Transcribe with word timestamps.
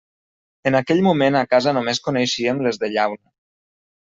En 0.69 0.77
aquell 0.79 1.03
moment 1.07 1.37
a 1.41 1.43
casa 1.51 1.75
només 1.79 2.01
coneixíem 2.09 2.65
les 2.69 2.81
de 2.85 2.91
llauna. 2.97 3.23